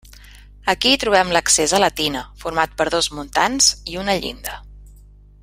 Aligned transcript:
Aquí 0.71 0.93
hi 0.93 0.97
trobem 1.03 1.33
l'accés 1.37 1.75
a 1.77 1.81
la 1.83 1.89
tina 1.99 2.23
format 2.45 2.73
per 2.81 2.89
dos 2.97 3.11
muntants 3.19 3.69
i 3.95 4.01
una 4.07 4.17
llinda. 4.25 4.59